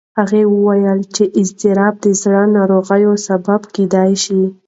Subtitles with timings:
[0.17, 4.43] هغه وویل چې اضطراب د زړه ناروغیو سبب کېدی شي.